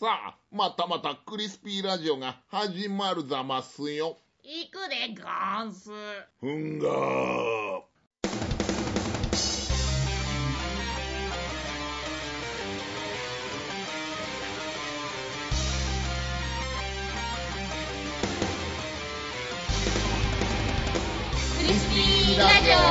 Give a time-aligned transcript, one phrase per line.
[0.00, 4.16] さあ、またまたクリスピーラジオが始まるざますよ。
[4.42, 5.28] 行くでゴ
[5.68, 5.90] ンス。
[6.40, 7.82] ふんがー。
[21.58, 22.89] クリスピーラジオ。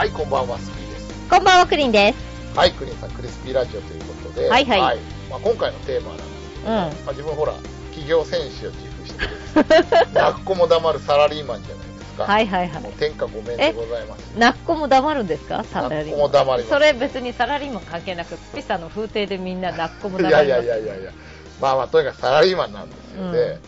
[0.00, 1.28] はい、こんばんは、スピーです。
[1.28, 2.56] こんばんは、クリンです。
[2.58, 7.52] はい、クリンさん、クリスピーラジオということで、はいはいまあ、今回のテーマなんですけど、うんまあ、自分ほら、
[7.90, 9.28] 企業戦士を自負してる
[9.68, 12.24] ですね、 なっこも黙るサラリーマンじゃないですか。
[12.24, 12.94] はいはいはもうい。
[12.94, 14.22] 天下ごめんでございます。
[14.38, 15.62] なっこも黙るんですか？
[15.70, 20.64] サラリーなっこも黙りますそれ別にサラリーマン関係なく、スピさんの風景でみんななっこもい黙ります。
[20.64, 21.12] やいやいやいやいや、
[21.60, 23.22] まあまあ、とにかくサラリーマンなんですよ。
[23.24, 23.58] うんで、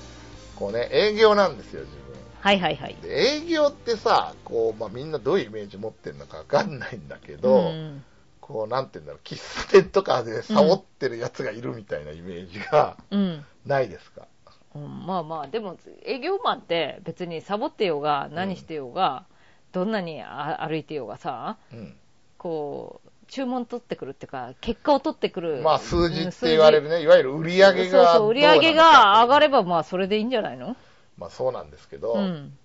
[0.57, 2.02] こうね、営業なんですよ、自分。
[2.43, 2.96] はいはいはい。
[3.01, 8.04] で営業ってさ、こう、まあみんなどういうイメージ持ってるのかわかんないんだけど、ん
[8.40, 13.45] こう、なんて言うんだろう、喫茶店とかでサボってるやつがいるみたいなイメージがうん。
[13.65, 14.26] ないですか？
[14.74, 19.24] うんまあまあ、でも営業マンって別にサボってようが何してようが、
[19.71, 21.95] どんなにあ歩いてようがさ、うん。
[22.38, 25.60] こう、注文取ってくるっていうか、結果を取ってくる。
[25.62, 29.46] まあ数字って言われるね、いわゆる売り上げがそうそう、売り上げが上がる。
[29.46, 30.74] ればまあそれでいいんじゃないの？
[31.18, 32.57] まあそうなんですけど、うん。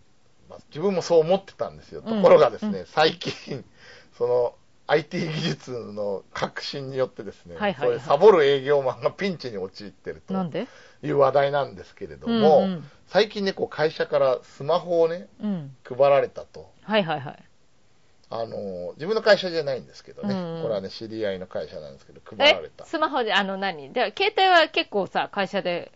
[0.50, 2.02] まあ、自分もそう思ってたんですよ。
[2.06, 3.66] うんところがですね、う最近、
[4.17, 4.56] その、
[4.88, 10.34] IT 技術の革新によってですね、はいはいはいそういうサボる営業マンがピンチに陥ってると
[11.03, 15.75] いう話題なんですけれども、うんうん最近ね、こう会社からスマホをね、うん。
[15.86, 16.70] 配られたと。
[16.81, 17.44] はいはいはい。
[18.30, 22.86] あの、自分の会社じゃないんですけどね、うんうんこれはね、知り合いの会社なんですけど、配られえた。
[22.86, 23.94] スマホで、あの何？
[23.94, 25.94] で、携帯は結構さ、会社で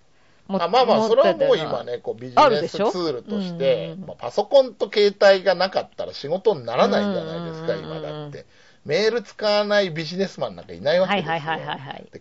[0.48, 8.46] あまあまあ、持それはもう今ね、こうビジネスツールとしうんてパソコンと携帯がなかったら仕事にならないんじゃないですか、今だって。
[8.84, 11.34] メール使わないビジネスマンなんかいないわけですよ。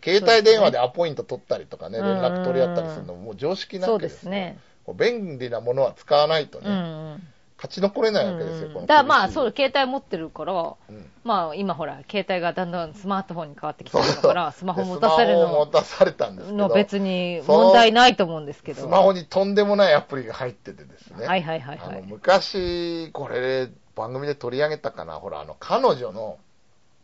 [0.04, 4.58] 携帯電話でアポイント取ったりとかね、連絡取り合ったりするのももう常識なそうですね。
[4.94, 7.18] 便利なものは使わないとね。
[7.60, 10.52] 勝ち残れないわけですよ、うんだからまあ、そう、携帯持ってるから、
[10.88, 18.80] うんまあ今ほら、携帯がだんだんスマートフォンに変わってきてるから、スマホで持たされるスマホを持のたされたんですけのど、別に問題ないと思うんですけど。
[18.80, 21.26] スマホにとんでもないアプリが入っててですね。
[21.26, 22.02] はいはいはいはい。
[22.06, 26.38] 昔、これ、番組で取り上げたかな、ほら、あの、彼女の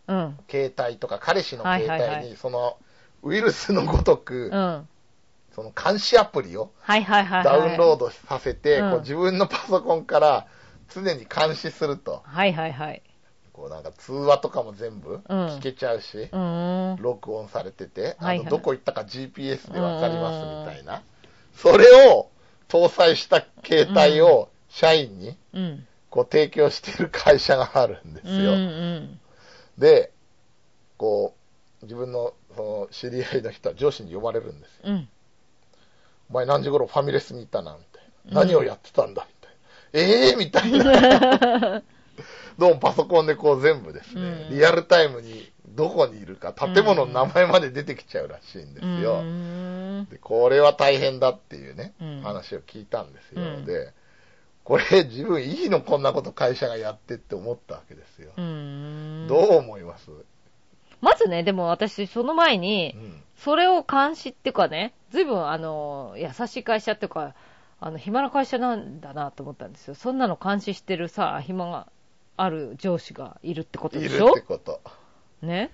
[0.08, 0.38] うん。
[0.48, 2.78] 携帯とか、彼氏の携帯に、その、
[3.22, 4.88] ウイルスのごとく、うん。
[5.56, 6.70] その監視アプリを。
[6.86, 10.46] ダウンロードさせて、自分のパソコンから
[10.94, 13.02] 常に監視すると、はいはいはい。
[13.54, 17.02] こうなんか通話とかも全部うん聞けちゃうし、うーん。
[17.02, 21.02] 録音されてて、あのどこ行ったか GPS でわかりますみたいな、
[21.54, 22.30] それを
[22.68, 25.86] 搭載した携帯を社員にうん。
[26.10, 28.52] こう提供している会社があるんですうんよ。
[28.52, 29.20] うん。
[29.78, 30.12] で、
[30.98, 31.34] こ
[31.82, 34.80] う、自分のその知り合いの人は上司に呼ばれるんですよ。
[34.84, 35.08] うん。
[36.30, 38.40] お前何時頃ファミレスに行ったなみたいうんな。
[38.42, 40.10] 何をやってたんだみたいな。
[40.10, 41.82] ええー、みたいな。
[42.58, 49.22] どうもパソコンでこう全部ですね、うんリアルタイムにどこにいるか、建物の名前まで出てきちゃうらしいんですよ。
[50.10, 53.42] でこれは大変だっていうね、うん話を聞いたんですよ。
[53.42, 53.92] うんで、
[54.64, 58.32] これ自分いいのこんなこと会社がやってって思ったわけですよ。
[58.36, 60.10] どう思います、
[61.06, 67.34] まずね、でも私、その前にう、んそれを監視っていうかね、ずいぶん、あの、優しい会社っていうか、
[67.78, 69.94] あの、暇な会社なんだなと思ったんですよ。
[69.94, 71.86] そんなの監視してるさ、暇が
[72.38, 74.30] ある上司がいるってこといるでしょ？
[74.30, 74.80] ってこと。
[75.42, 75.70] ね？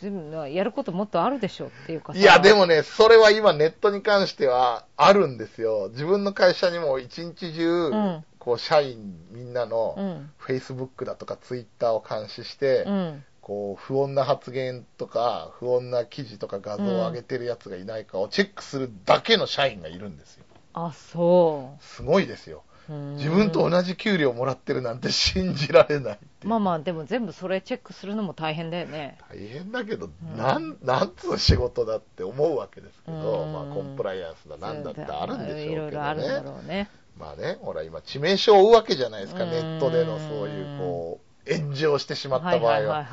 [0.00, 2.18] ずいぶん、やることもっとあるでしょっていうかさ。
[2.18, 5.90] いや、でもね、それは今ネットに関してはあるんですよ。
[5.92, 10.30] 自分の会社にも一日中、んこう、社員みんなうのん。
[10.40, 13.24] Facebook だとか Twitter を監視して、うん。
[13.48, 20.44] こう、不穏な発言とか、不穏な記事とか画像を上げてるやつがいないかをチェックするだけの社員がいるんですよ。
[20.74, 22.62] あ、そすごいですよ。
[23.16, 29.16] 自分と同じ給料もらってるなんて信じられないっていうまあまあ、でも全部それチェックするのも大変だよね。
[29.30, 35.72] 大変だけど、んなん、なんつう仕事だって思うわけですけど、うんまあコンプライアンスだなんだってあるんでしょうけどね。
[35.72, 36.90] いろいろあるんだろうね。
[37.18, 43.04] まあね、ほら今致命傷を負うわけじゃないですか、うんネットでのそういうこう、炎上してしまった場合は。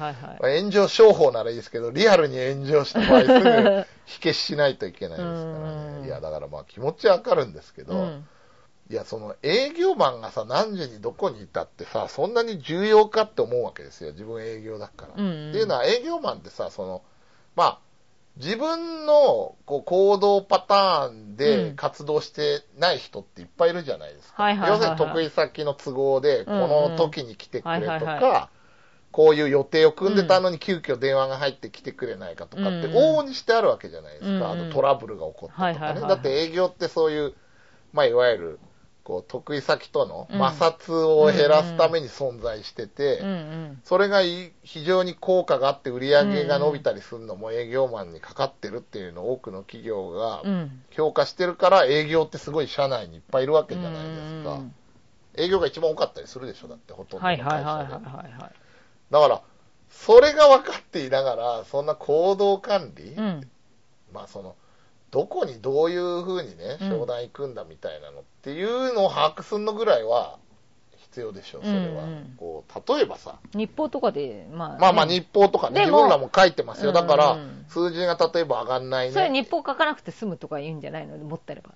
[0.42, 6.08] 炎上商法ならいいですけど、リアルに炎上した場合、すぐ 火消ししないといけないですからうんね。
[6.08, 8.28] いや、だからまあ気持ちわかるんですけど、うん
[8.88, 14.12] いや、その営業マンがさ、何時にどこにいたってさ、そんなに重要かって思うわけですよ。
[14.12, 15.14] 自分営業だから。
[15.18, 17.02] うんうんっていうのは営業マンってさ、その、
[17.56, 17.80] まあ、
[18.38, 21.76] 自分のこう行動パターンうでん。
[21.76, 24.52] 活動してない人っていっぱいいるじゃないですか。
[24.68, 28.50] 要するに得意先の都合で、この時に来てくれとか、
[29.12, 34.52] こういう予定を組んでたのに急遽電話が入ってきてくれないかとかって往々にしてあるわけじゃないですか。
[34.52, 36.02] あとトラブルが起こったとかね。
[36.02, 37.34] だって営業ってそういう、
[37.94, 38.60] まあいわゆる、
[39.06, 43.22] こう得意先とのうん摩擦を減らすために存在してて。
[43.84, 50.84] それがい非常に効果があって売り上げが伸びたりするのも営業マンにかかってるっていうのを多くの企業がうん。
[50.90, 54.75] 評価してるから営業ってすごい社内にいっぱいいるわけじゃないですかうん。
[55.38, 58.56] 営業が一番多かったりするでしょだってほとんどのはい会はいはいはい社で。
[59.12, 59.42] だから、
[59.90, 63.50] それが分かっていながら、そんな行動管理、うん。
[64.12, 64.56] まあその、
[65.16, 70.40] どこにどういうふうにね、うん商談行くんだみたいなのっていうのを把握するのぐらいは
[70.98, 72.04] 必要でしょ、それは。
[72.04, 76.92] うんうんこう例えばさ、日報とかで、まあ、まあまあね日報とかね、自分らも書いてますよ。
[76.92, 79.42] だからうん、数字が例えば上がんないそれね。
[79.42, 81.70] 日報書かなくて済むとか言うんじゃないの持ってれば。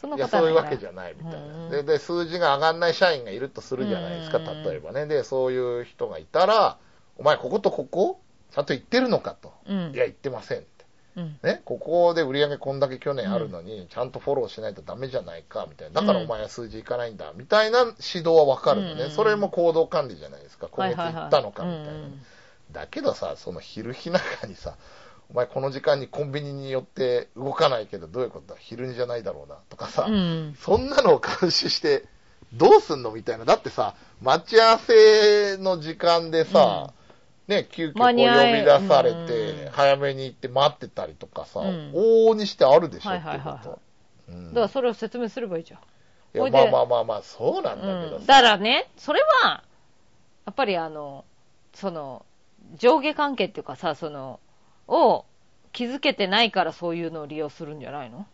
[0.00, 1.76] そいや、そういうわけじゃないみたいうんな。
[1.76, 5.04] で、で数字が上がんない社員がいるとするじゃないですか、うん例えばね。
[5.04, 6.78] で、そういう人がいたら、
[7.18, 8.18] お前こことここ
[8.50, 9.52] ちゃんと言ってるのかと。
[9.68, 10.64] うんいや、言ってません。
[11.16, 11.38] うん。
[11.42, 16.00] ね、ここで売り上げこんだけ去年あるのに、ちゃんとフォローしないとダメじゃないか、みたいな。
[16.00, 19.04] だからお前は数字いかないんだ、みたいな指導はわかるのね。
[19.04, 20.68] うんそれも行動管理じゃないですか。
[20.68, 21.92] 今月行ったのか、みたいな。
[21.92, 22.22] うん
[22.72, 24.76] だけどさ、その昼日中にさ、
[25.28, 28.60] お前この時間にコンビニに寄って動かないけどどういうことだ？
[28.60, 30.54] 昼にじゃないだろうな、とかさ、うん。
[30.56, 32.04] そんなのを監視して、
[32.52, 33.10] どうすんの？
[33.10, 33.44] みたいな。
[33.44, 36.92] だってさ、待ち合わせの時間でさ、
[37.50, 38.22] ね、急遽こう呼び
[38.64, 39.72] 出されうて、ん。
[39.72, 41.66] 早めに行って待ってたりとかさ、うん。
[41.92, 43.42] 往々にしてあるでしょ、はいってことは。
[43.44, 43.80] いはい
[44.30, 45.80] だからそれを説明すればいいじゃん。
[46.32, 48.26] いやまあまあまあまあ、そうなんだけどうん、さ。
[48.26, 49.64] だからね、それは、
[50.46, 51.24] やっぱりあの、
[51.74, 52.24] その、
[52.76, 54.38] 上下関係っていうかさ、その、
[54.86, 55.24] を
[55.72, 58.26] 気づけてないからそういうのを利用するんじゃないの？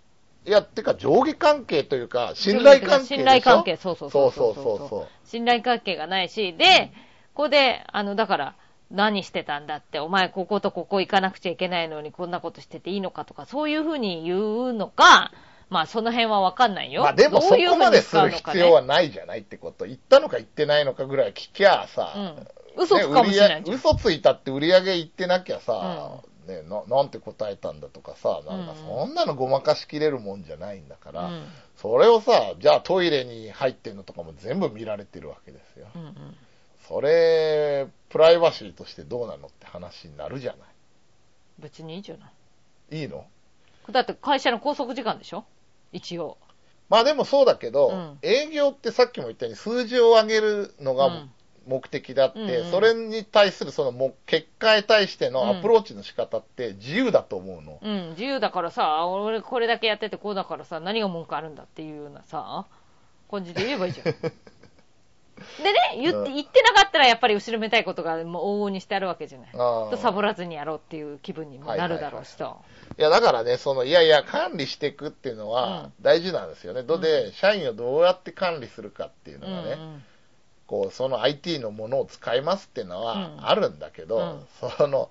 [0.45, 4.55] いや、てか上下関係というか、信頼関係でしょ信頼関係、そうそうそそうう。
[4.55, 5.07] そうそうそう。
[5.25, 6.93] 信頼関係がないし、で、
[7.33, 8.55] ここで、あの、だから、
[8.91, 15.33] 何してたんだって、お前こことここ行かなくちゃいけないのにこんなことしてていいのかとか、そういうふうに言うのか、
[15.69, 17.03] まあその辺はわかんないよ。
[17.03, 19.87] まあでもそこまでする必要はないじゃないってこと。
[19.87, 22.49] 言ったのか言ってないのかぐらい聞きゃさ、うん
[22.79, 31.47] 嘘つくかもしれないじゃんね嘘ついたって売り上げ言ってなきゃさ、ねな、なんて答えたんだとかさ、なんかうんそんなのごまかしきれるもんじゃないんだから、うん
[31.77, 35.89] それをさ、じゃあトイレに入ってんのとかも全部見られてるわけですよ。
[35.95, 36.37] うんうん
[36.89, 40.59] それ、プライバシーとしてどうなのって話になるじゃな
[41.59, 42.97] 別にいいじゃない。
[42.97, 43.01] い。
[43.01, 43.25] いいの？
[43.91, 45.45] だって会社の拘束時間でしょ？
[45.93, 46.39] 一応。
[46.89, 51.31] まあでもそうだけど、うん営業ってさっきも言ったように数字を上げるのがうん
[51.67, 57.81] 目的であって、うんうんそれに対するそのも結果に対してのアプローチの仕方って自由だと思うの。
[57.83, 62.67] うん、自由だからさ、俺これだけやっててこうだからさ、何が文句あるんだっていうようなさ、
[63.29, 64.15] 感じで言えばいいじゃん。
[65.59, 66.35] でね、言って、うん。
[66.35, 69.51] 言ってなかったらやっぱり後ろめたいことがもう往々にしてあるわけじゃない。
[69.53, 72.57] とサボらずにやろうっていう気分にもなるだろうしさ。
[72.99, 75.93] いや、だからね、その、いやいや、管理していくっていうのうはん。
[76.03, 76.83] 大事なんですよね。
[76.83, 79.79] どで、社員をどうやって管理するかっていうのうんがね、
[80.67, 83.47] こう、その IT のものを使いますっていうのはうん。
[83.47, 84.47] あるんだけど、うん。
[84.79, 85.11] その、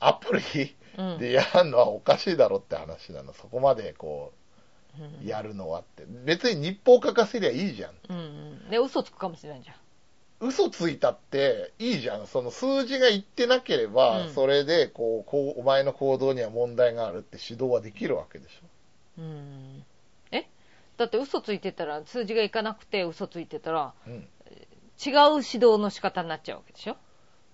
[0.00, 1.06] アプリうん。
[1.12, 3.32] うんでやるのはおかしいだろって話なの。
[3.32, 4.37] そこまでこうんう、
[5.24, 6.04] やるのはって。
[6.24, 7.92] 別に日報書かせりゃいいじゃん。
[8.08, 8.20] うんう
[8.66, 8.70] ん。
[8.70, 9.76] で、嘘つくかもしれないじゃん。
[10.40, 12.26] 嘘ついたっていいじゃん。
[12.26, 19.20] その数字が言ってなければ、うんそれでこう、こう、お前の行動には問題があるって指導はできるわけでしょ。
[19.20, 19.84] うん。
[20.30, 20.48] え？
[20.96, 24.14] だって嘘ついてたら、数字がいかなくて嘘ついてたら、うん。
[24.14, 24.24] 違う
[25.00, 26.96] 指導の仕方になっちゃうわけでしょ？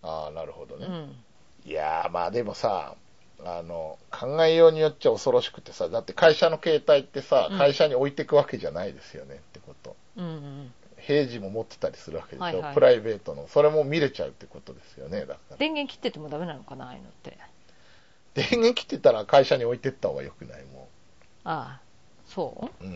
[0.03, 0.87] ああ、なるほどね。
[0.87, 1.25] うん。
[1.65, 2.97] いやー、まあでもさ、
[3.45, 9.97] あの、考えようによっちゃ恐ろしくてさ、だって会社の携帯ってさうん、会社に置いてくわけじゃないですよねってこと。
[10.17, 10.73] うんうん。
[10.99, 13.47] 平時も持ってたりするわけでしょ、はいはいプライベートの。
[13.49, 15.57] それも見れちゃうってことですよね、だから。
[15.59, 17.37] 電源切っててもダメなのかなああいうのって。
[18.35, 20.89] 電源切ってたら会社に置いてった方がよくないも
[21.45, 21.81] ああ、
[22.27, 22.85] そう？
[22.85, 22.87] う。
[22.87, 22.95] うん。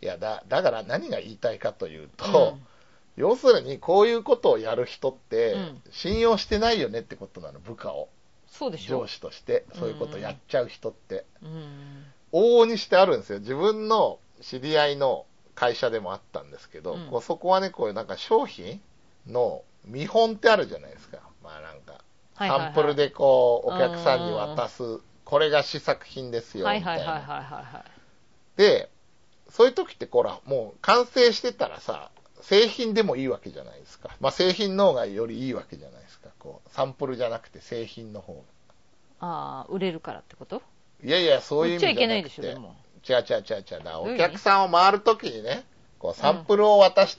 [0.00, 2.66] いや、だ、だから何が言いたいかといううと、ん
[3.14, 8.08] 要するにこういうことをやる人ってうん、信用してないよねってことなの、部下を。
[8.52, 11.24] そうでしょ上司として、そういうことをやっちゃう人って。
[11.42, 12.04] うん。
[12.32, 13.40] 往々にしてあるんですよ。
[13.40, 18.80] 自分の知り合いの会社でもあったんですけど、うんこうそこはね、こういうなんか商品
[19.26, 21.18] の見本ってあるじゃないですか。
[21.42, 22.04] まあなんか、
[22.36, 27.04] サンプルでこう、お客さんに渡す、これが試作品ですよ、はいみたいな。
[27.04, 28.58] はいはいはいはいはい。
[28.58, 28.90] で、
[29.48, 32.10] そういう時ってこら、もう完成してたらさ、
[32.42, 34.10] 製品でもいいわけじゃないですか。
[34.20, 36.28] まあ製品の方がよりいいわけじゃないですか。
[36.38, 38.40] こう、サンプルじゃなくて製品の方が。
[39.20, 40.60] ああ、売れるからってこと？
[41.02, 42.02] いやいや、そういう意味じゃなくて。
[42.04, 42.76] 売っちゃいけないでしょ、でも。
[43.08, 43.98] 違う違う違う違うな。
[43.98, 45.64] ういう意味お客さんを回るときにね、
[45.98, 47.16] こうサンプルを渡し、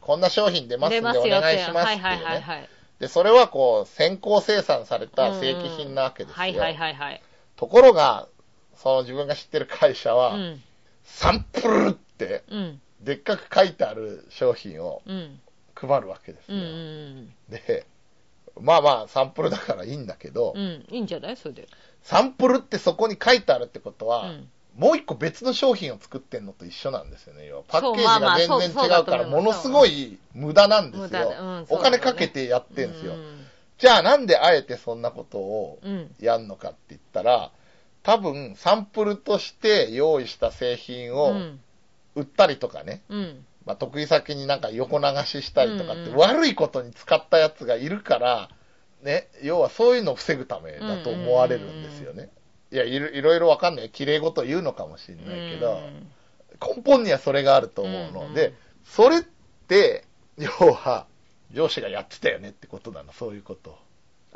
[0.00, 1.22] こんな商品出ますんでお。
[1.22, 2.40] 願いしますっていうはいはいはいね。
[2.40, 2.68] はい。
[2.98, 6.36] で、それはこう、先行生産された正規品なわけですよ。
[6.38, 7.22] はいはいはいはい。
[7.56, 8.28] ところが、
[8.76, 10.62] その自分が知ってる会社うは、ん。
[11.04, 12.80] サンプルって、うん。
[13.04, 15.40] でっかく書いてある商品をうん。
[15.74, 16.58] 配るわけですうん。
[16.58, 16.68] うよ。
[16.68, 17.34] ん。
[17.50, 17.86] で、
[18.60, 20.86] まあまあ、サンプルだからいいんだけど、うん。
[20.90, 21.36] いいんじゃない？
[21.36, 21.68] それで。
[22.02, 24.48] サンプルってそこに書いてあるってことは、うん。
[24.76, 27.46] もう一個別の商品を作ってんのと一緒なんですよね。
[27.46, 31.42] 要はパッケージそうまあまあが全然違うから、だと思いますものすごい無駄なんです無駄だよ。
[31.42, 33.14] うんそうお金かけてやってんですよ。
[33.14, 33.44] うん
[33.76, 36.14] じゃあなんであえてそんなことをうん。
[36.20, 37.50] やんのかって言ったら、
[38.04, 41.60] 多分サンプルとして用意した製品をうん。
[42.14, 43.44] 売ったりとかね、うん。
[43.66, 48.50] まあ、得意先になんか横流ししたりとかって、悪いことに使ったやつがいるから、
[49.02, 52.30] ね、要はそういうのを防ぐためだと思われるんですよね。
[52.72, 53.90] いやいろ、いろわかんない。
[53.90, 55.80] 綺麗事言うのかもしれないけど、
[56.60, 58.34] 根本にはそれがあると思うの。
[58.34, 58.54] で、
[58.84, 59.20] それっ
[59.68, 60.04] て、
[60.38, 61.06] 要は、
[61.52, 63.78] 上司がやってたよねってことなの、そういうことを。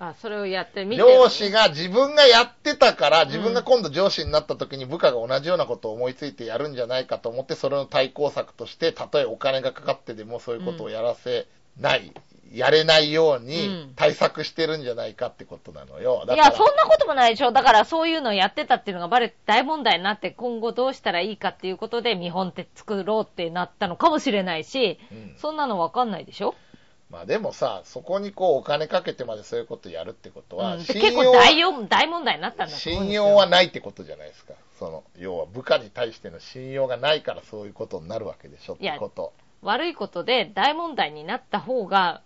[0.00, 1.02] あ、それをやってみて。
[1.02, 11.48] 上司が自分がやってたから、ん自分が今度上司になった時に部下が同じようなことを思いついてやるんじゃないかと思って、それの対抗策として、たとえお金がかかってでもそういうことをやらせ
[11.80, 12.12] ない、
[12.52, 16.20] やれないよううにん対策してるんじゃないかってことなのよ。
[16.26, 17.50] だからいや、そんなこともないでしょ。
[17.50, 26.54] だからそういうのをやってたっていうのがバレて大問題になって、今後どうしたらいいかっていうことで見本って作ろうってなったのかもしれないし、うんそんなのわかんないでしょ。
[27.10, 34.54] まあでもさ、そこにこうお金かけてまでそういうことやるってことは、うん、で結構大よ大問題になったんだ信用はないってことじゃないですか。
[34.78, 39.32] その、要は部下に対しての信用がないからそういうことになるわけでしょってこと。
[39.62, 42.22] 悪いことで大問題になった方が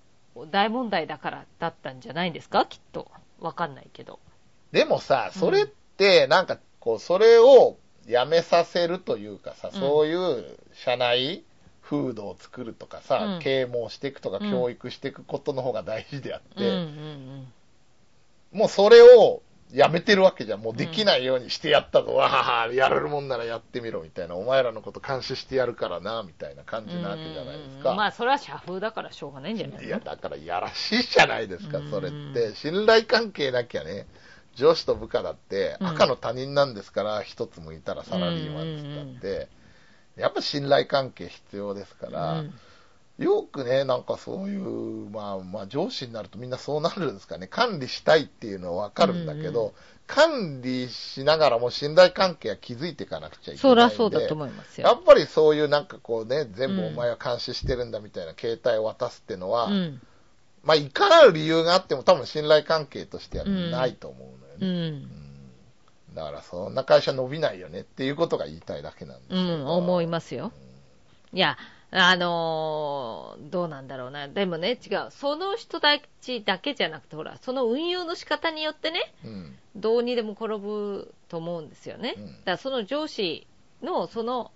[0.51, 2.67] 大問題だからだったんじゃないんですか？
[2.67, 3.11] きっと。
[3.41, 4.21] わかんないけど。
[4.71, 11.45] でもさ、それって、なんか、こう、それをやめさせるというかさ、うんそういう社内
[11.93, 17.53] 風土を作るとかさ、うん啓蒙していくとか、うん教育していくことの方が大事であって、うんうん
[18.53, 20.61] もうそれをやめてるわけじゃん。
[20.61, 22.15] もうできないようにしてやったぞ。
[22.15, 24.35] わはは、やれるもんならやってみろ、みたいな。
[24.35, 26.89] お前らのこと監視してやるからな、みたいな感うん。
[26.91, 27.95] じなわけじゃないですうんか。
[27.95, 32.55] まあ、それは社風だからしょうがないんじゃないいや、だからやらしいじゃないですかうん、それって。
[32.55, 34.07] 信頼関係なきゃね、
[34.55, 39.49] 上司と部下だってうん赤の他人なんですから、一つ向いたらサラリーマンですだって、
[40.17, 42.55] やっぱ信頼関係必要ですから、うん
[43.19, 49.73] よくね、なんかそういう、まあまあ上司になるとみんなそうなるんですかね、管理したいっていうのはわかるんだけど、うんうん
[50.07, 53.61] 管理しながらも信頼関係は築いていかなくちゃいけないんで。
[53.61, 54.89] そりゃそうだと思いますよ。
[54.89, 60.03] やっぱりそういうなんかこうね、全部うんお前は監視してるんだみたいな携帯を渡すっていうのは、うん。
[60.65, 64.91] まあ、いかなる理由があっても多分信頼関係としてはないと思ううのよね。
[64.91, 64.93] ん。
[64.93, 65.22] うん
[66.15, 70.11] だから、そんな会社伸びないよねっていうことが言いたいだけなんですうん、思いす。
[70.11, 70.53] ますよ。
[71.33, 71.57] いや、
[71.91, 74.27] あのーどうなんだろうな。
[74.29, 75.09] でもね、違う。
[75.11, 79.59] その人たちだけじゃなくて、ほら、その運用の仕方によってね、うん。
[79.77, 82.15] どうにでも転ぶと思うんですよね。
[82.17, 83.47] うんだからその上司
[83.83, 84.51] のその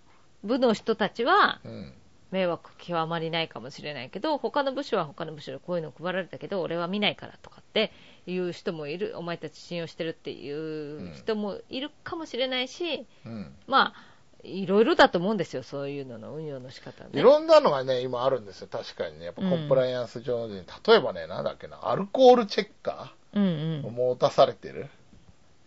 [0.44, 1.92] 部の人たちはうん。
[2.30, 7.92] 迷惑極まりないかもしれないけど、他の部署は他の部署でこういうの配られたけど、俺は見ないからとかって
[8.26, 13.54] いう人もいる、お前たち信用してるっていう人もいるかもしれないし、うん。
[13.66, 17.10] まあ、いろいろだと思うんですよ、そういうのの運用の仕方ね。
[17.12, 18.68] いろんなのがね、今あるんですよ。
[18.70, 19.26] 確かにね。
[19.26, 23.94] やっぱコンプライアンス上で、例えばね、なんだっけな、アルコールチェッカうんーをうん。
[23.94, 24.88] 持たされてる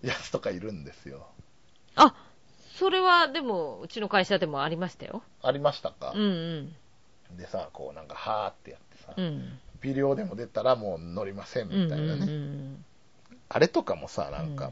[0.02, 1.28] やつとかいるんですよ。
[1.96, 2.16] あ、
[2.80, 5.22] それはでも、うちの会社でもありましたよ。
[5.44, 6.14] ありましたか？
[6.16, 7.38] うんうん。
[7.38, 9.60] でさ、こうなんか、はーってやってさ、うん。
[9.82, 12.24] 微量でも出たらもう乗りませんうんみたいなね。
[12.24, 12.86] うんうん
[13.52, 14.72] あれとかもさ、なんか、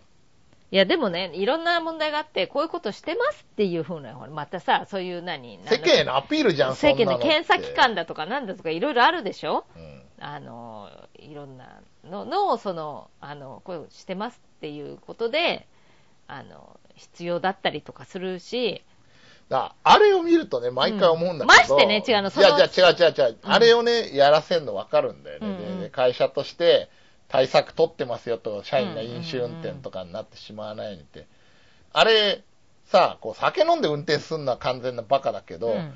[0.69, 15.65] いや、でもね、いろんな問題があって、こういうことしてますっていうふうな、ほら、またさ、そういう何、世間へのアピールじゃん、世間のそんなって検査機関だとかなんだとかいろいろあるでしょうんあの、いろんなのの、その、あの、こういうのしてますっていうことで、
[16.27, 18.83] あの、必要だったりとかするし、
[19.49, 21.47] だあれを見るとね、毎回思うんだけど、うん。
[21.47, 23.51] ましてね違うのそのいや、じゃあ違う違う違う、うん。
[23.51, 25.81] あれをね、やらせんの分かるんだよね、うん。
[25.83, 26.89] うん会社として
[27.29, 31.27] 対策取ってますよと、社員が飲酒運転とかになってしまわないようにって。
[31.93, 32.43] あれ、
[32.85, 35.93] さ、こう酒飲んで運転するのは完全なバカだけど、うん。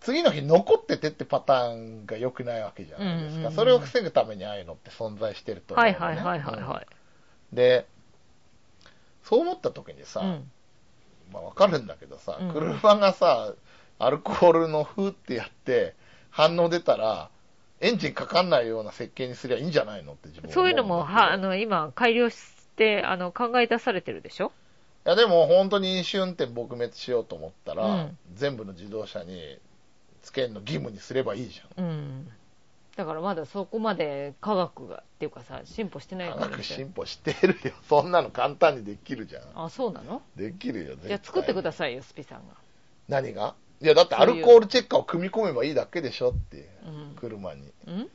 [0.00, 3.36] 次の日残っててってパターンが良くないわけじゃないですか。
[3.36, 3.52] うんうんうん。
[3.52, 7.56] それを防ぐためにああいうのって存在してると思うのね、はいはいはいはいはい。
[7.56, 7.86] で、
[9.28, 10.50] そう思った時にさ、うん。
[11.32, 12.52] まあわかるんだけどさ、うん。
[12.52, 13.54] 車がさ、
[13.98, 15.94] アルコールのふーってやって、
[16.30, 17.30] 反応出たら、
[17.80, 24.52] エンジンかかんないような設計にすりゃいいんじゃないのって自分そういうのも、んだけどは、あの、今、改良しって、あの、考え出されてるでしょ？
[25.04, 28.18] いやでも本当に飲酒運転撲滅しようと思ったら、うん。
[28.34, 29.58] 全部の自動車に
[30.22, 32.28] つけるの義務にすればいいじうん。
[32.96, 37.74] だからまだそこまで科学が、っていうかさ、進歩してないからですよ進歩してるよ。
[37.88, 39.42] そんなの簡単にできるじゃん。
[39.54, 40.22] あ、そうなの？
[40.34, 42.54] できるよ、じゃあ作ってくださいよ、スピさんが。
[43.08, 43.54] 何が？
[43.82, 47.16] いや、だってアルコールチェッカーを組み込めばいいだけでしょっていう、うん。
[47.16, 47.70] 車に。
[47.86, 48.08] うん？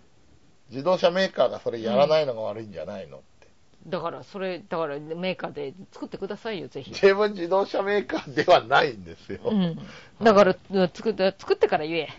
[0.72, 3.48] 自動車メーカーがそれやらないのが悪いんじゃないのって。
[3.86, 6.90] だから、それ、だからメーカーで作ってくださいよ、ぜひ。
[6.92, 9.52] 自分自動車メーカーではないんですよ。
[9.52, 9.80] いうん。
[10.24, 10.56] だから、
[10.94, 12.10] 作って、作ってから言え。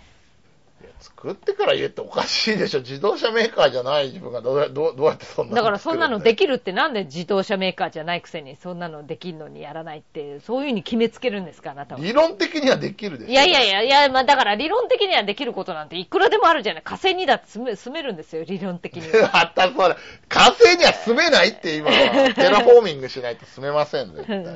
[1.02, 2.80] や作ってから言えっておかしいでしょ。
[2.80, 12.00] 自動車メーカーじゃない自分がどうやどうどうやってそんなだからそんなのでききるってなんで自動車メーカーじゃないくせにそんなのできるのにやらないって、そういうふうに決めつけるんですか、あなたは。
[12.00, 13.30] 理論的にはできるでしょ。
[13.30, 16.82] いやいやいや、いや、まあだから理論的にはできることなんていくらでもあるじゃない。
[16.82, 19.30] 火星にだって住め住めるんですよ、理論的には。
[19.32, 19.96] またそれ、
[20.28, 24.46] 火星には住めないって今は、 テラフォーミングしないと住めません、絶対に。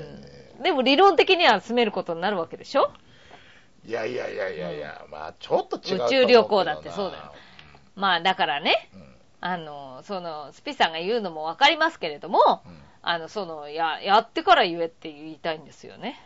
[0.62, 2.90] でも理論的には住めることになるわけでしょ？
[3.86, 6.08] いやいやいやいやいや、まあちょっと違う宇。
[6.08, 7.32] 宙旅行だってそうだよ。
[7.94, 9.14] まあだからね、うん。
[9.40, 12.78] あの、その、スピさんが言うのもわかりますけれども、うん。
[13.02, 16.20] あの、その、や、やってから言えって言いたいんですよね。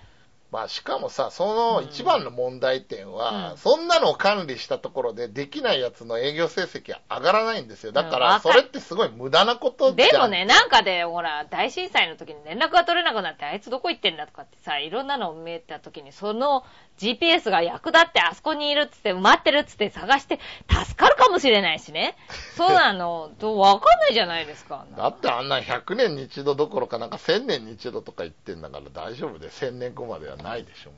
[0.50, 3.58] まあしかもさ、その一番の問題点は、うん。
[3.58, 7.92] そんなのを管理したところでできないやつの営業成績は上がらないんですよ。
[7.92, 10.10] だから、それってすごい無駄なことじゃん。
[10.10, 16.64] でもね、なんかで、ほら、大震災の時に連絡が取れなくなって、あいつどこ行ってんだとかってさ、いろんなのを見えた時に、その
[17.00, 20.38] GPS が役立ってあそこにいるっつって、埋まってるっつって探して、
[20.68, 22.14] 助かるかもしれないしね。
[22.56, 24.84] そうなの、とわかんないじゃないですか。
[24.94, 30.96] だってあんな100年に一度どころかなんか1000年に一度とか言ってんだから大丈夫で、1000年後まではないでしょ、も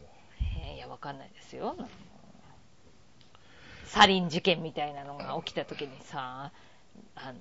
[0.64, 1.76] えーいや、わかんないですよ。
[3.84, 6.50] サリン事件みたいなのが起きた時にさ。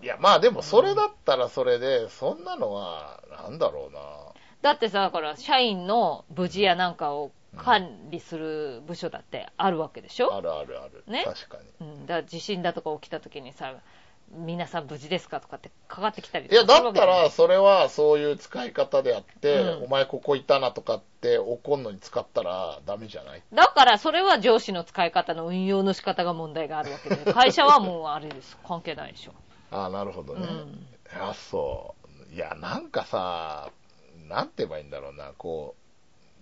[0.04, 4.02] いや、まあでもそれだったらそれで、そんなのは、なんだろうな。
[4.62, 10.34] だってさ、だから、社員の無事やなんかを管理する部署だってあるわけでしょ？
[10.34, 11.04] あるあるある。
[11.08, 11.24] ね？
[11.26, 11.88] 確かに。
[11.88, 13.74] うん、だから地震だとか起きた時にさ、
[14.34, 23.44] 皆さん無事ですかとかってかかってきたりいや、だったら、それはそういう使い方であって、うんお前ここいたなとかって怒んのに使ったらダメじゃない？
[23.54, 28.58] だからそれは上司の使い方の運用の仕方が問題があるわけで、 会社はもうあれです。
[28.66, 29.34] 関係ないでしょ。
[29.72, 30.48] ああ、なるほどね。
[30.48, 30.88] うん
[31.20, 31.94] あそ
[32.32, 32.34] う。
[32.34, 33.70] いや、なんかさ、
[34.30, 35.81] なんて言えばいいんだろうな、こう、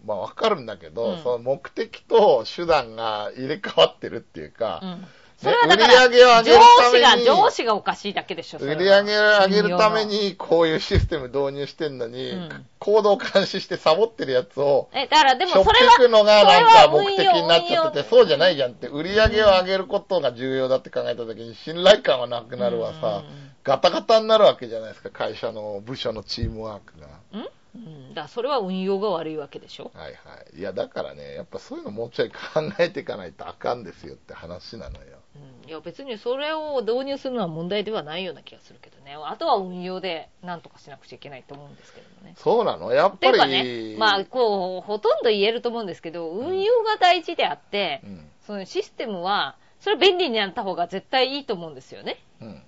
[0.06, 5.08] まあわかるんだけど、うんその目的と手段が入れ替わってるっていうか、うん。
[5.38, 10.04] それはだか売り上げをら、上げる上ために司が、上司がおかしいだけでしょ、売り上げを上げるため。
[10.04, 27.08] にこういうシステム導入してんのに、うん行動監視してサボってるやつを、え、だからでもしょっそれは、てくのがなんか目的になっちゃってて、そうじゃないじゃんって、売り上げを上げることが重要だって考えたときに、信頼感はなくなるわさ、うんガタガタになるわけじゃないですか、会社の部署のチームワークが。
[27.34, 27.48] うん？
[27.76, 28.14] うん。
[28.14, 29.92] だそれは運用が悪いわけでしょ？
[29.94, 30.14] はいは
[30.54, 30.60] い。
[30.60, 32.36] いや、だからね、やっぱそういうのもうちょい考
[32.80, 35.18] えていかないとあかんですよって話なのよ。
[35.36, 35.70] うん。
[35.70, 39.16] いや別にそれを導入するのは問題ではないような気がするけどね。
[39.16, 42.34] あとは運用で何とかしなくちゃいけないと思うんですけどもね。
[42.38, 42.92] そうなの？
[42.92, 43.94] やっぱり。
[43.94, 48.30] ね、まあ、こう、ほとんど言えると思うんですけど、運用が大事であって、うん。
[48.46, 52.18] そのシステムは、それは便利になった方が絶対いいと思うんですよね。
[52.42, 52.64] うん。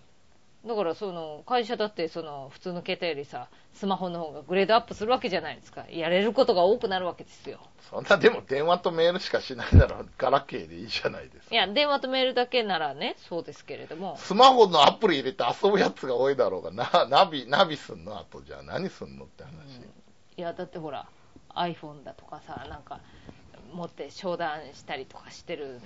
[0.65, 5.85] だから、その、会社だって、その、普通の携帯よりさ、スマホの方がグレードアップするわけじゃないですか。
[5.89, 7.59] やれることが多くなるわけですよ。
[7.89, 11.55] そんな、でも電話とメールしかしないなら、ガラケーでいいじゃないですか。
[11.55, 14.17] いや、電話とメールだけならね、そうですけれども。
[14.17, 18.19] スマホのアプリ入れて遊ぶやつが多いだろうが、な、ナビ、ナビすんの？
[18.19, 19.51] あとじゃあ何すんのって話。
[20.37, 21.07] いや、だってほら、
[21.55, 22.99] iPhone だとかさ、なんか、
[23.73, 25.79] 持って商談したりとかしてる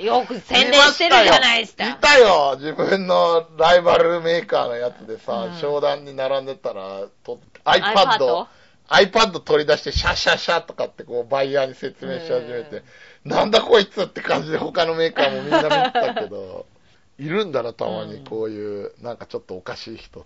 [0.00, 1.88] よく宣伝してるじゃないですか。
[1.88, 8.46] いたよ自分のライバルメーカーのやつでさ、うん商談に並んでたら、と iPad
[8.90, 12.82] iPad、取り出してシャッシャッシャッとかってこうバイヤーに説明し始めて、
[13.24, 16.66] なんだこいつって感じで他のメーカーもみんな見てたけど、
[17.18, 20.24] いるんだな、たまにこういう、なんかちょっとおかしい人っ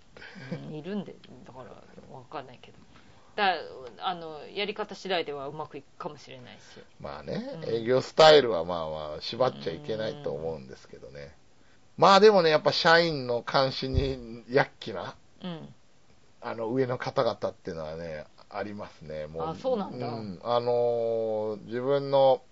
[0.50, 0.56] て。
[0.56, 1.14] うんいるんで、
[1.46, 2.78] だから、わかんないけど。
[3.36, 3.54] だ
[3.98, 6.60] あの、やり方次第ではうまくいくかもしれないし。
[7.00, 11.34] まあね、うん営業スタイルはまあまあ縛っちゃいけないと思うんですけどね。
[11.96, 15.68] まあでもね、やっぱ社員の監視に躍起な、うん。
[16.40, 19.26] あの上の方々っていうのはね、ありますね。
[19.26, 22.42] もあそうなんだんあのー自分の、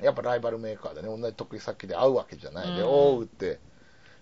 [0.00, 3.60] やっぱライバルメーカーでね、同じ得意先で会うわけじゃないで、うんおうって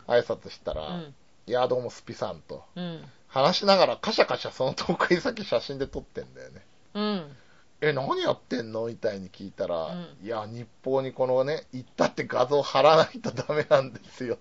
[0.07, 1.15] 挨拶したら、うん。
[1.47, 2.65] いや、どうもスピさんと。
[2.75, 3.05] うん。
[3.31, 6.67] 話しながらカシャカシャその得意先写真で撮ってんだよね。
[6.95, 7.37] うん。
[7.81, 14.37] え、何やってんのみたいに聞いたら、うんいや、日報にこのね、行ったって画像貼らないとダメなんですよ。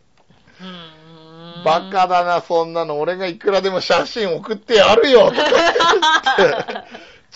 [0.61, 1.63] うん。
[1.63, 2.99] バカだな、そんなの。
[2.99, 5.31] 俺がいくらでも写真送ってやるよ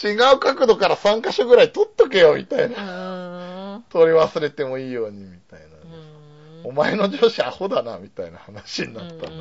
[0.04, 3.84] 違う角度から3箇所ぐらい撮っとけよ、みたいうな。
[3.90, 5.66] 撮り忘れてもいいように、みたいな。
[5.68, 5.70] う
[6.66, 9.38] お前の上司アホだな、みたいな話になったんだけど。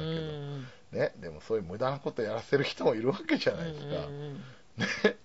[0.92, 3.90] んね、でもそういう無駄なことやらせる人もいるわけじゃないですか。
[5.08, 5.16] ね。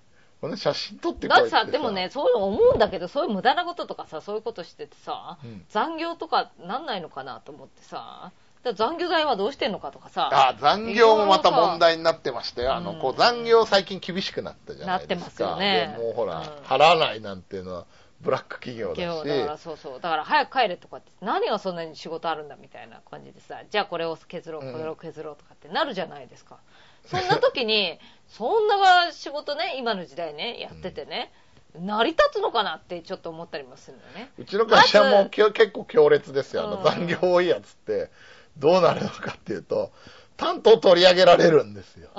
[0.41, 8.32] ほんで写真撮ってこいってだってさ、でもね、そういうの思うんだけど、そういう無駄なこととかさ、そういうことしててさ、うん残業とかなんないのかなと思ってさ、
[8.75, 12.75] 残業代はどうしてんのかとかさ、あ、残業もまた問題になってましたよ。
[12.75, 15.15] あの、うんこう残業最近厳しくなったじゃないですか。
[15.15, 17.86] なってますよねでもうほら、うん払わないなんていうのは
[18.21, 19.27] ブラック企業だし。
[19.27, 26.60] だからそうそう、だから早く帰れとかって、何がそんなに仕事あるんだみたいな感じでさ、じゃあこれを削ろう、うんこれを削ろうとかってなるじゃないですか。
[27.06, 31.32] そんな時に、 そんなが仕事ね、今の時代ね、やっててね、
[31.80, 34.32] 成り立つのかなってちょっと思ったりもするのね。
[34.38, 36.63] うちの会社も結構強烈ですよ。
[36.63, 38.10] あのうん残業多いやつって、
[38.58, 39.91] どうなるのかっていうと、
[40.38, 42.10] 担当取り上げられるんですよ。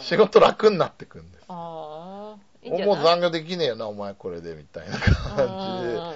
[0.00, 1.44] 仕事楽になってくんです。
[1.48, 1.85] あー
[2.66, 6.14] いいもう残業できねえよな、お前これで、みたいな感じでうん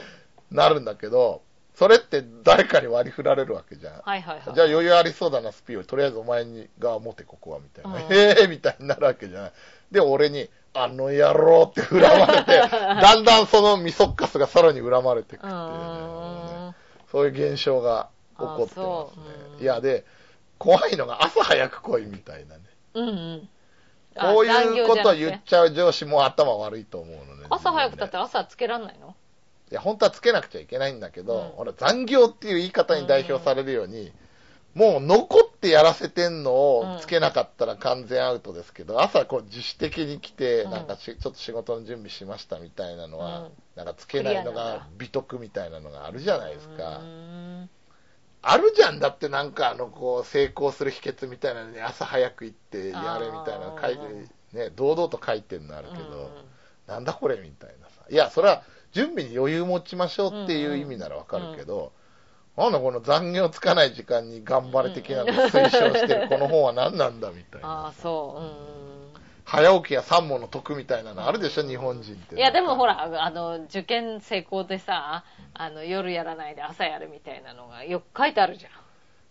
[0.51, 1.43] なるんだけど、
[1.75, 4.01] それって誰かに割り振られるわけじゃん。
[4.05, 4.55] はいはいはい。
[4.55, 5.85] じゃあ余裕ありそうだな、スピーを。
[5.85, 8.05] とりあえずお前にが持て、ここは、みたいな。
[8.05, 9.53] うんへえみたいになるわけじゃない。
[9.91, 15.67] で、俺に、あの野郎って恨まれて、 だんだんそのミソッカスがさらに恨まれていくっていうね、う
[16.69, 16.75] ん
[17.11, 18.09] そういう現象が
[18.39, 20.05] 起こってますねいや、で、
[20.59, 22.63] 怖いのが朝早く来いみたいなね。
[22.95, 23.49] うんうん。
[24.21, 27.47] あこういうこと言っちゃう上司も頭悪いと思うのね。
[27.49, 29.15] 朝早くたっ自分でて朝つけらんないの？
[29.71, 31.49] いや、本当はつけなくちゃいけないんだけど、うん。
[31.57, 34.13] ほら、残業っていう言い方に代表されるように、
[34.75, 40.71] もう残ってやらせてんのをつけなかったら完全アウトですけど、朝こう自主的に来て、うん。
[40.73, 43.51] なんかしちょっと仕事の準備しましたみたいなのは、うん。
[43.77, 47.01] なんかつけないのが美徳みたいなのがあるじゃないですうか。
[48.43, 54.01] んあるじゃんだってなんかあの、こう、成功する秘訣みたいなのに朝早く行ってやれみたいなの書いて
[54.55, 56.51] あ、ね、堂々と書いてるのあるけど、うん
[56.91, 58.03] なんだこれみたいなさ。
[58.11, 61.93] いや、それは準備に余裕持ちましょうっていう意味ならわかるけど、
[62.57, 67.93] なんだこの残業つかない時間に頑張れ的なの推奨してるこの本は何なんだみたいあなあ、。
[67.93, 68.85] そう。
[68.85, 68.90] うん
[69.51, 72.37] 早起きや三問の得みたいなのあるでしょ、日本人って。
[72.37, 78.73] いや、でもほら、あの、受験成功でさ、あの、夜やらないで朝やるみたいなのがよく書いてあるじゃん。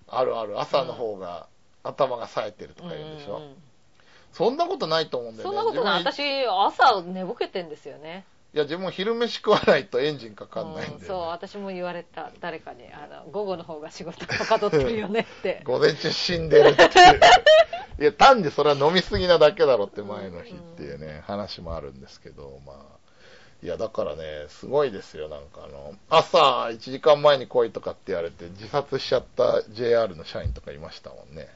[0.10, 0.60] あるある。
[0.60, 1.48] 朝の方が
[1.84, 3.38] 頭が冴えてるとか言うんでしょ。
[3.38, 3.56] うんうん
[4.32, 5.56] そんなことないと思うんだよね。
[5.58, 6.04] そんなことない。
[6.04, 8.26] 私、朝寝ぼけてんですよね。
[8.54, 12.32] いや、自分昼飯食わないとエンジンかかんないんで、うんそう、私も言われた。
[12.42, 15.62] 誰かに、あの、午後の方が仕事はかどってるよねって。
[15.66, 16.84] 午前中死んでるって
[18.02, 23.00] いや、単にそれは飲みすぎなだけだろって前の日っていうね、話もあるんですけど、まあ。
[23.62, 25.28] いや、だからね、すごいですよ。
[25.28, 26.38] なんかあの、朝
[26.70, 31.50] 1時間前に来いとかって言われて自殺しちゃった JR の社員とかいましたもんね。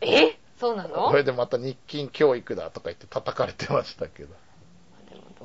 [0.00, 0.36] え？
[0.58, 1.10] そうなの？
[1.10, 4.34] これでまた日勤教育だとか言って叩かれてましたけど。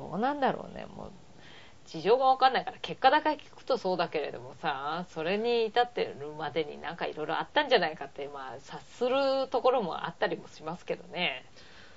[0.00, 0.86] どうなんだろうね。
[0.96, 1.10] もう、
[1.86, 11.44] 事情がわかんないから、結果だけ聞くとそうだけれどもさ、それに至ってるまでになんかいろいろあったんじゃないかって、まあ、察するところもあったりもしますけどね。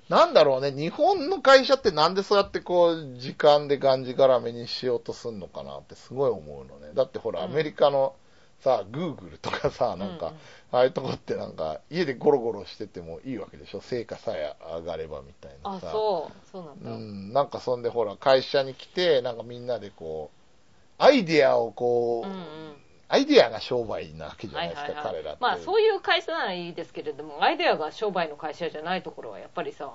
[0.10, 6.94] なんだろうね、日本の会社ってなんでそうやってこう、時間でがんじがらめにしようとすんのかなってすごい思うのね。
[6.94, 8.16] だってほら、うんアメリカの
[8.64, 10.40] さ、グーグルとかさ、なんか、うんうん
[10.74, 13.82] ああいうとこってなんか、家でゴロゴロしててもいいわけでしょ？
[13.82, 15.92] 成果さえ上がればみたいなあ、さ。
[15.92, 16.48] そう。
[16.52, 16.92] そうなんだ。
[16.92, 20.32] うん、なんかそんでほら、会社に来て、なんかみんなでこ
[21.00, 22.76] う、アイデアをこう、うんうん。
[23.08, 25.42] アイデアが商売なわけじゃなはいいですか、はいはい彼らって。
[25.44, 29.88] まあそういう会社ならいいですけれどもアイデアが商売の会社じゃないところはやっぱりさ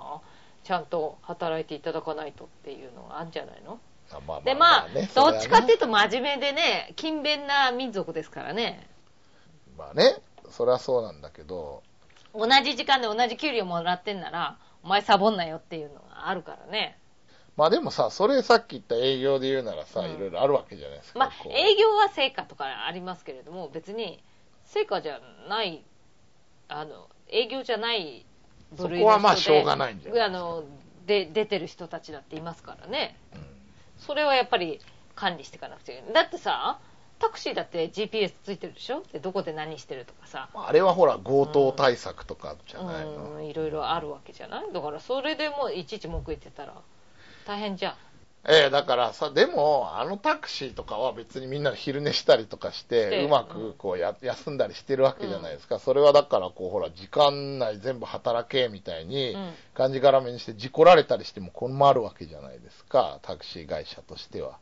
[0.63, 3.81] ちゃんと働いていただかないとっていうのがあるんじゃないの？
[4.11, 5.85] あまあでまあ、ねどっちかっていうと。
[5.85, 8.87] と真面目でね勤勉な民族ですからね。
[9.77, 10.17] まあね、
[10.49, 11.83] それはそうなんだけど、
[12.33, 16.97] 同じ時間で同じ給料もらってんならお前サボんなよっていうのがあるからね。
[17.55, 20.11] まあでもさ、それさっき言った営業で言うならさ、うん。
[20.11, 21.19] いろいろあるわけじゃないですか。
[21.19, 24.23] まあ営業は成果とかありますけれども別に
[24.65, 25.19] 成果じゃ
[25.49, 25.83] ない
[26.67, 28.25] あの営業じゃない
[28.71, 30.63] 部類そこはまあの人しょうがないんじゃないあの
[31.05, 33.17] で出てる人たちだっていますからね。
[33.35, 33.48] うん
[33.99, 34.79] それはやっぱり
[35.15, 36.79] 管理していかなくちゃいけないだってさ
[37.19, 39.03] タクシーだって GPS ついてるでしょ？
[39.11, 40.47] でどこで何してるとかさ。
[40.53, 43.33] まああれはほら、強盗対策とかじゃないの。
[43.33, 44.71] うんいろいろあるわけじゃない？
[44.71, 46.73] だからそれでもういちいち文句言ってたら
[47.45, 47.93] 大変じゃん
[48.47, 55.77] ええだからさ、でも、あのタクシーとかは別にみんなで昼寝したりとかして、うまくこうや休んだりしてるわけじゃないですか。
[55.77, 59.53] それはだから、こう、ほら、時間内全部働けみたいに、うん。
[59.75, 64.57] がんじがらめにして事故られたりしても困るわけじゃないですか、タクシー会社としては。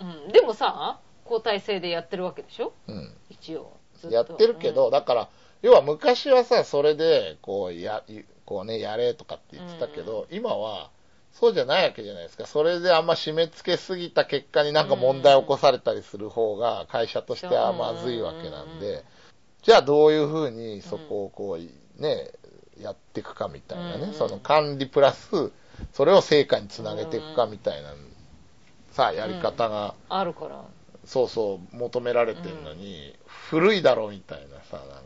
[0.00, 2.72] うん、でもさ交代制でやってるわけでしょ？
[2.86, 3.12] うん。
[3.28, 3.76] 一応
[4.08, 4.90] やってるけど、うん。
[4.92, 5.28] だから、
[5.60, 8.04] 要は昔はさ、それで、こう、や、
[8.46, 10.90] こうね、やれとかって言ってたけど、今は、
[11.38, 12.46] そうじゃないわけじゃないですか。
[12.46, 19.04] それであんま締め付けすぎた結果になんか問題を起こされたりする方が、会社としてはまずいわけなんで、
[19.62, 22.30] じゃあどういうふうにそこをこう、ね、
[22.80, 25.52] やっていくかみたいなね、その管理プラス、
[25.92, 27.94] それを成果につなげていくかみたいな、
[28.90, 30.64] さ、やり方が、あるから。
[31.04, 35.04] そうそう、求められてるのに、古いだろみたいなさ、なん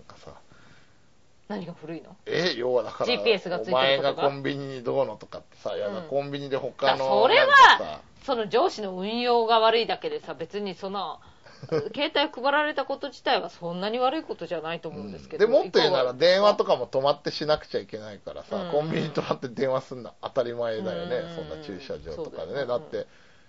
[1.52, 2.16] 何が古いの？
[2.26, 8.00] え、要はだから、GPS がついてることお前ががコンビニにどうのとかってさ、いやだ、うんコンビニで他だの、それはなんかさ。
[8.24, 11.20] その上司の運用が悪いだけでさ、別にその、
[11.94, 15.46] 携帯配られたこと自体はそんなに悪いことじゃないと思うんですけど。
[15.46, 16.72] でもっと言うなら電話とか。
[16.72, 18.70] かも止まってしなくちゃいけないからさ、うん。
[18.70, 21.36] コンビニに止まって電話すんの当たり前だよね、うん。
[21.36, 23.06] そんな駐車場とかでね、そうだよだって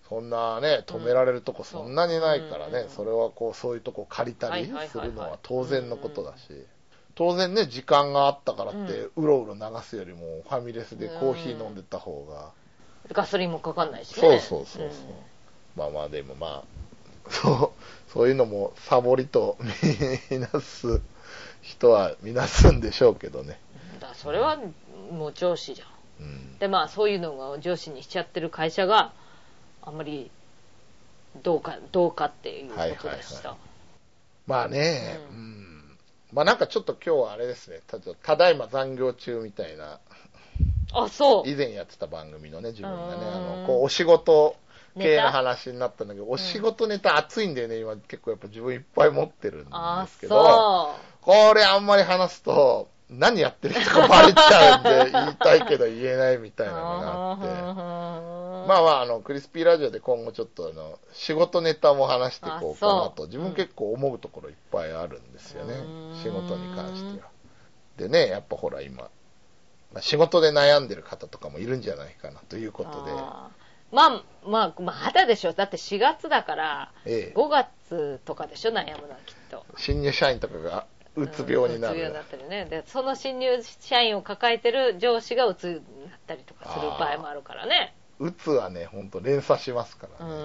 [0.10, 2.90] そんなね止められるとこそんなにないからね、うん。
[2.90, 6.66] それはこうそういうとこ借りたりするのは当然のことだし、
[7.16, 12.52] 当然ね時間があったからってうろうろ流すよりもファミレスでコーヒー飲んでた方が、
[13.12, 14.22] ガソリンもかかんないしね。
[14.22, 15.16] そうそうそうそう、ん
[15.76, 19.58] まあまあでもまあ そうそういうのもサボりと
[20.30, 21.02] みなす
[21.62, 23.60] 人はみなすんでしょうけどね、
[24.00, 24.58] だそれは
[25.12, 25.88] もう上司じゃん。
[26.20, 29.14] うんで、まあそういうのが上司にしちゃってる会社が
[29.82, 30.32] あんまり
[31.44, 33.50] どうか、どうかっていうことでした。
[33.50, 33.58] はい
[34.46, 35.63] まあね、ううんん。
[36.34, 40.00] まあなんかちょっと今日はあれですね、たただいま残業中みたいな、
[40.94, 41.50] あ、そう。
[41.50, 44.56] 以前やってた番組のね、自分がね、うんあの、こう、お仕事
[44.98, 56.68] 系の話になったんだけど、お仕事ネタ熱いんだよね、今結構やっぱ自分いっぱい持ってるんあですけど、そこれあんまり話すと、何やってる人かバレちゃうんで、言いたいけど言えないみたう。
[56.68, 58.33] いなのがあって。
[58.64, 65.76] あまあまあ、あの、クリスピーラジオで今後ちょっとあの、仕事ネタも話していこうかなと、自分結構思うところいっぱいあるんですよね。
[66.24, 67.28] 仕事に関しては。
[67.98, 69.10] でね、やっぱほら今、
[69.94, 75.54] まあ、仕事で悩んでる方とかもいるんじゃないかなということで、まあ、まあ、まだでしょ。
[75.54, 79.66] だって4月だから、ええ、5月とかでしょ、悩むのはきっと。
[79.78, 82.22] 新入社員とかがうつ病になるうつ病にな。
[82.22, 82.66] ったりね。
[82.66, 85.74] で、その新入社員を抱えてる上司がうつに
[86.10, 87.94] なったりとかする場合もあるからね。
[88.20, 90.34] うつはね、ほんと連鎖しますかうらね。
[90.34, 90.38] ん。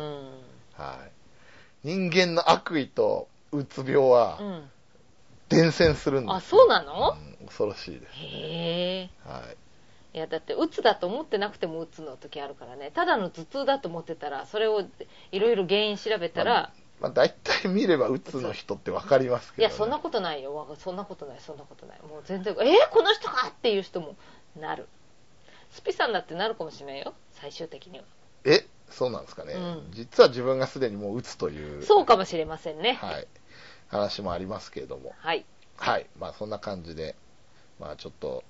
[0.74, 1.10] はい。
[1.84, 4.70] 人間の悪意とうつ病はうん。
[5.48, 7.16] 伝染するんですよあ、そうなの？
[7.40, 8.12] うん恐ろしいです。
[8.16, 9.10] へえ。
[9.24, 9.56] はい。
[10.16, 12.90] いや、だって、うつだと思ってなくてもうつの時あるからね。
[12.94, 14.82] ただの頭痛だと思ってたら、それを
[15.32, 19.70] いろいろ原因調べたら、まあ、大体見ればうつの人ってわかりますけど、ね。
[19.70, 20.54] いや、そんなことないよ。
[20.54, 22.00] わそんなことない、そんなことない。
[22.02, 24.16] もう全然、えー、この人かっていう人も
[24.60, 24.88] なる。
[25.70, 27.14] スピさんだってなるかもしれないよ。
[27.32, 28.04] 最終的には。
[28.44, 29.54] え、そうなんですかね。
[29.54, 32.94] うん実は自分がすでにもううつという、そうかもしれませんね。
[32.94, 33.26] はい、
[33.88, 35.14] 話もありますけれども。
[35.18, 35.44] はい。
[35.76, 36.06] はい。
[36.18, 37.14] まあそんな感じで、
[37.78, 38.44] まあちょっと、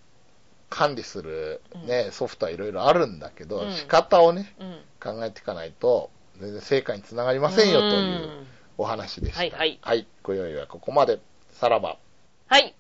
[0.71, 4.81] 管理するね、ソフトはいろいろあるんだけど、うん仕方をね、うん。
[5.01, 9.39] 考えていかないと、全然成果につながりませんよというお話でした。
[9.39, 10.07] はいはいはい。
[10.23, 11.21] 今宵はここまで。
[11.53, 11.99] さらば。
[12.47, 12.75] はい。